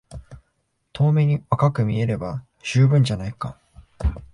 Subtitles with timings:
[0.93, 3.59] 遠目に若く見えれば充分じゃないか。